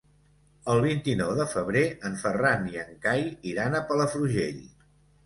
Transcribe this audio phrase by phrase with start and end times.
[0.75, 3.21] El vint-i-nou de febrer en Ferran i en Cai
[3.53, 4.59] iran a Palafrugell.